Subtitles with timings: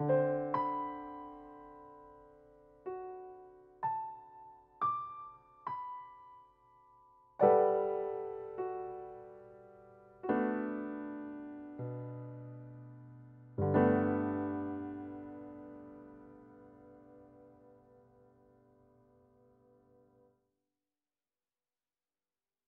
[0.00, 0.29] you